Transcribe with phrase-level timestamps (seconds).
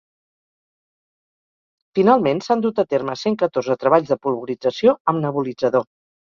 [1.99, 5.91] Finalment, s’han dut a terme cent catorze treballs de polvorització amb nebulitzador.